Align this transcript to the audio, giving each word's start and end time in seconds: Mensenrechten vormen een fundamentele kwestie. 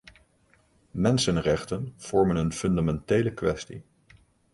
Mensenrechten 0.91 1.93
vormen 1.97 2.35
een 2.35 2.53
fundamentele 2.53 3.33
kwestie. 3.33 3.83